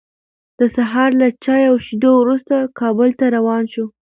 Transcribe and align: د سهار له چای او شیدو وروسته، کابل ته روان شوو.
د 0.59 0.61
سهار 0.75 1.09
له 1.21 1.27
چای 1.43 1.63
او 1.71 1.75
شیدو 1.85 2.11
وروسته، 2.17 2.55
کابل 2.79 3.09
ته 3.19 3.25
روان 3.35 3.63
شوو. 3.71 3.87